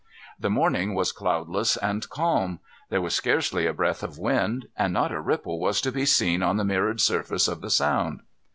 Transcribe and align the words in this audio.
The 0.39 0.49
morning 0.49 0.95
was 0.95 1.11
cloudless 1.11 1.77
and 1.77 2.09
calm. 2.09 2.59
There 2.89 3.01
was 3.03 3.13
scarcely 3.13 3.67
a 3.67 3.73
breath 3.75 4.01
of 4.01 4.17
wind; 4.17 4.67
and 4.75 4.91
not 4.91 5.11
a 5.11 5.21
ripple 5.21 5.59
was 5.59 5.79
to 5.81 5.91
be 5.91 6.07
seen 6.07 6.41
on 6.41 6.57
the 6.57 6.65
mirrored 6.65 6.99
surface 6.99 7.47
of 7.47 7.61
the 7.61 7.69
Sound. 7.69 8.21